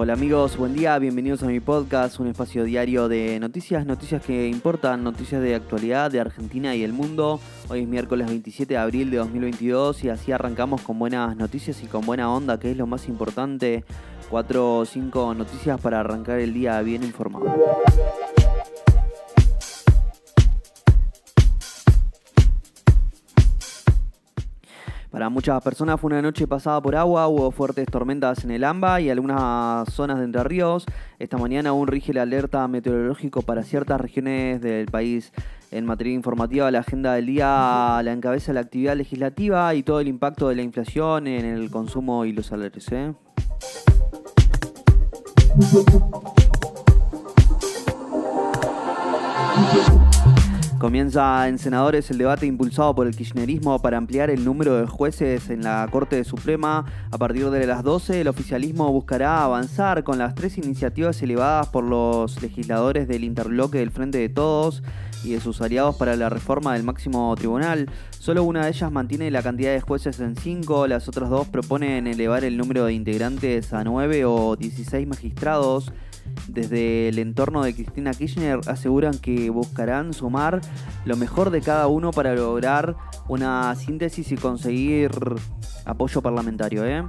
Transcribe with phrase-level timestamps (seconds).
[0.00, 4.46] Hola amigos, buen día, bienvenidos a mi podcast, un espacio diario de noticias, noticias que
[4.46, 7.40] importan, noticias de actualidad de Argentina y el mundo.
[7.68, 11.88] Hoy es miércoles 27 de abril de 2022 y así arrancamos con buenas noticias y
[11.88, 13.84] con buena onda, que es lo más importante.
[14.30, 17.52] Cuatro o cinco noticias para arrancar el día bien informado.
[25.18, 29.00] Para muchas personas fue una noche pasada por agua, hubo fuertes tormentas en el AMBA
[29.00, 30.86] y algunas zonas de Entre Ríos.
[31.18, 35.32] Esta mañana aún rige la alerta meteorológico para ciertas regiones del país.
[35.72, 40.06] En materia informativa, la agenda del día la encabeza la actividad legislativa y todo el
[40.06, 42.86] impacto de la inflación en el consumo y los salarios.
[42.92, 43.12] ¿eh?
[50.88, 55.50] Comienza en senadores el debate impulsado por el kirchnerismo para ampliar el número de jueces
[55.50, 56.86] en la Corte Suprema.
[57.10, 61.84] A partir de las 12, el oficialismo buscará avanzar con las tres iniciativas elevadas por
[61.84, 64.82] los legisladores del interbloque del Frente de Todos
[65.24, 67.90] y de sus aliados para la reforma del máximo tribunal.
[68.18, 72.06] Solo una de ellas mantiene la cantidad de jueces en 5, las otras dos proponen
[72.06, 75.92] elevar el número de integrantes a 9 o 16 magistrados
[76.46, 80.60] desde el entorno de Cristina Kirchner aseguran que buscarán sumar
[81.04, 82.96] lo mejor de cada uno para lograr
[83.28, 85.10] una síntesis y conseguir
[85.84, 86.84] apoyo parlamentario.
[86.86, 87.04] ¿eh?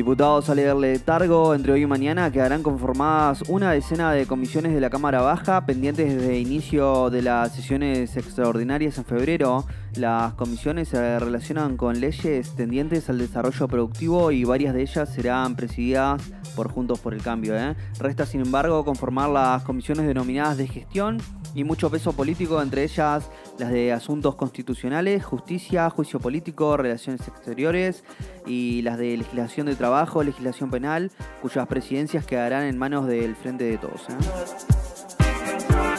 [0.00, 4.88] Diputados al letargo, entre hoy y mañana quedarán conformadas una decena de comisiones de la
[4.88, 9.66] Cámara Baja pendientes desde inicio de las sesiones extraordinarias en febrero.
[9.96, 15.54] Las comisiones se relacionan con leyes tendientes al desarrollo productivo y varias de ellas serán
[15.54, 16.22] presididas
[16.60, 17.56] por Juntos por el Cambio.
[17.58, 17.74] ¿eh?
[17.98, 21.16] Resta, sin embargo, conformar las comisiones denominadas de gestión
[21.54, 28.04] y mucho peso político, entre ellas las de asuntos constitucionales, justicia, juicio político, relaciones exteriores
[28.44, 33.64] y las de legislación de trabajo, legislación penal, cuyas presidencias quedarán en manos del Frente
[33.64, 34.02] de Todos.
[34.10, 35.89] ¿eh?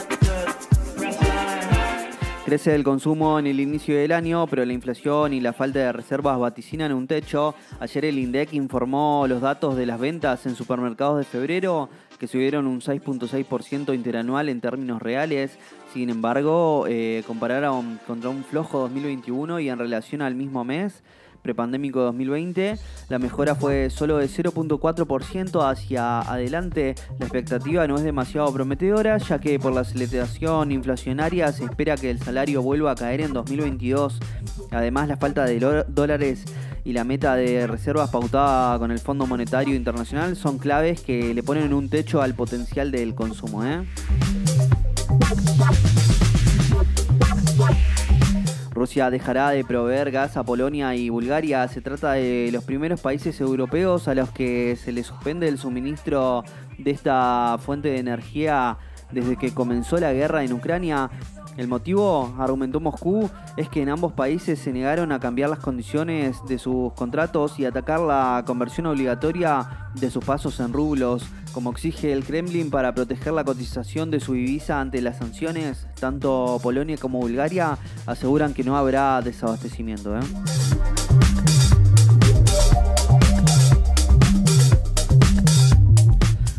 [2.52, 5.90] Crece el consumo en el inicio del año, pero la inflación y la falta de
[5.90, 7.54] reservas vaticinan un techo.
[7.80, 12.66] Ayer el INDEC informó los datos de las ventas en supermercados de febrero, que subieron
[12.66, 15.58] un 6.6% interanual en términos reales.
[15.94, 21.02] Sin embargo, eh, compararon contra un flojo 2021 y en relación al mismo mes,
[21.42, 22.78] prepandémico 2020.
[23.08, 26.94] La mejora fue solo de 0.4% hacia adelante.
[27.18, 32.10] La expectativa no es demasiado prometedora, ya que por la aceleración inflacionaria se espera que
[32.10, 34.18] el salario vuelva a caer en 2022.
[34.70, 36.44] Además, la falta de dólares
[36.84, 41.42] y la meta de reservas pautada con el Fondo Monetario Internacional son claves que le
[41.42, 43.64] ponen un techo al potencial del consumo.
[43.64, 43.82] ¿eh?
[48.82, 51.68] Rusia dejará de proveer gas a Polonia y Bulgaria.
[51.68, 56.42] Se trata de los primeros países europeos a los que se les suspende el suministro
[56.78, 58.78] de esta fuente de energía
[59.12, 61.10] desde que comenzó la guerra en Ucrania.
[61.56, 66.38] El motivo, argumentó Moscú, es que en ambos países se negaron a cambiar las condiciones
[66.48, 72.12] de sus contratos y atacar la conversión obligatoria de sus pasos en rublos, como exige
[72.12, 75.86] el Kremlin para proteger la cotización de su divisa ante las sanciones.
[76.00, 77.76] Tanto Polonia como Bulgaria
[78.06, 80.16] aseguran que no habrá desabastecimiento.
[80.16, 80.22] ¿eh?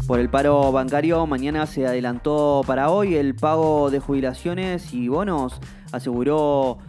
[0.08, 5.62] Por el paro bancario, mañana se adelantó para hoy el pago de jubilaciones y bonos,
[5.94, 6.80] aseguró,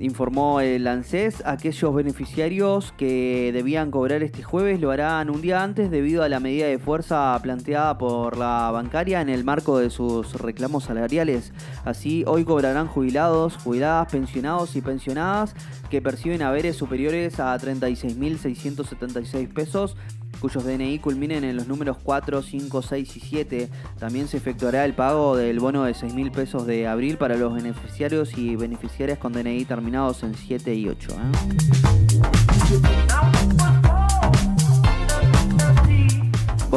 [0.00, 5.88] informó el ANSES, aquellos beneficiarios que debían cobrar este jueves lo harán un día antes
[5.88, 10.32] debido a la medida de fuerza planteada por la bancaria en el marco de sus
[10.34, 11.52] reclamos salariales.
[11.84, 15.54] Así, hoy cobrarán jubilados, jubiladas, pensionados y pensionadas
[15.90, 19.96] que perciben haberes superiores a 36.676 pesos
[20.44, 23.68] cuyos DNI culminen en los números 4, 5, 6 y 7.
[23.98, 27.54] También se efectuará el pago del bono de 6 mil pesos de abril para los
[27.54, 31.16] beneficiarios y beneficiarias con DNI terminados en 7 y 8.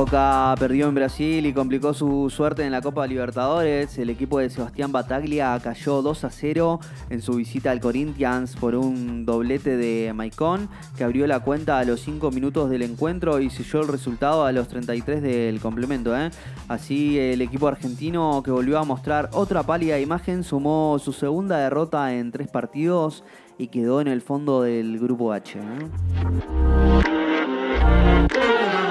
[0.09, 3.97] Perdió en Brasil y complicó su suerte en la Copa Libertadores.
[3.97, 8.75] El equipo de Sebastián Bataglia cayó 2 a 0 en su visita al Corinthians por
[8.75, 13.49] un doblete de Maicon, que abrió la cuenta a los 5 minutos del encuentro y
[13.49, 16.17] selló el resultado a los 33 del complemento.
[16.17, 16.31] ¿eh?
[16.69, 22.13] Así, el equipo argentino, que volvió a mostrar otra pálida imagen, sumó su segunda derrota
[22.13, 23.25] en tres partidos
[23.57, 25.59] y quedó en el fondo del grupo H.
[25.59, 25.63] ¿eh?